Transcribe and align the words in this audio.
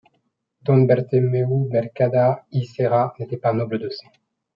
Don 0.69 0.79
Bertomeu 0.91 1.51
Mercadal 1.73 2.33
i 2.59 2.63
Serra 2.65 3.13
n’était 3.19 3.37
pas 3.37 3.53
noble 3.53 3.77
de 3.77 3.89
sang. 3.91 4.09